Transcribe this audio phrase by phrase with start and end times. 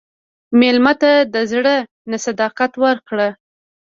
[0.59, 1.75] مېلمه ته د زړه
[2.09, 3.29] نه صداقت ورکړه.